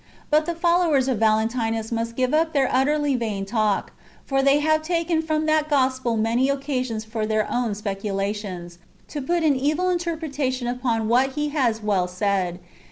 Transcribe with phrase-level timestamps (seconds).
[0.31, 3.93] But the followers of Valentinus must give up their utterly vain talk;
[4.25, 8.79] for they have taken from that [Gospel] many occasions for their own speculations,
[9.09, 12.59] to put an evil interpretation upon what he has well said.